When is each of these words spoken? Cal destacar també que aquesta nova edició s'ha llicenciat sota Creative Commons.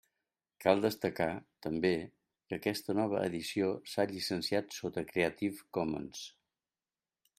Cal 0.63 0.79
destacar 0.85 1.27
també 1.65 1.91
que 2.47 2.59
aquesta 2.61 2.95
nova 3.01 3.21
edició 3.27 3.69
s'ha 3.93 4.07
llicenciat 4.13 4.75
sota 4.81 5.05
Creative 5.13 5.69
Commons. 5.79 6.25